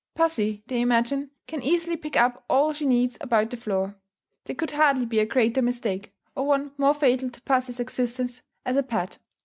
Pussy, 0.15 0.63
they 0.65 0.81
imagine, 0.81 1.29
can 1.45 1.61
easily 1.61 1.95
pick 1.95 2.17
up 2.17 2.43
all 2.49 2.73
she 2.73 2.87
needs 2.87 3.19
about 3.21 3.51
the 3.51 3.57
floor. 3.57 3.97
There 4.45 4.55
could 4.55 4.71
hardly 4.71 5.05
be 5.05 5.19
a 5.19 5.27
greater 5.27 5.61
mistake, 5.61 6.11
or 6.35 6.47
one 6.47 6.71
more 6.75 6.95
fatal 6.95 7.29
to 7.29 7.41
pussy's 7.43 7.79
existence 7.79 8.41
as 8.65 8.75
a 8.77 8.81
pet. 8.81 9.19